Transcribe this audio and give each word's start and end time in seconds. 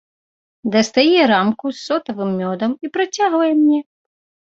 Дастае 0.75 1.21
рамку 1.33 1.65
з 1.75 1.81
сотавым 1.87 2.35
мёдам 2.43 2.71
і 2.87 2.95
працягвае 2.99 3.51
мне. 3.63 3.79